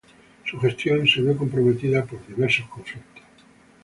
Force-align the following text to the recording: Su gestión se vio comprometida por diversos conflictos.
Su 0.47 0.59
gestión 0.59 1.05
se 1.05 1.21
vio 1.21 1.37
comprometida 1.37 2.03
por 2.03 2.25
diversos 2.25 2.65
conflictos. 2.69 3.23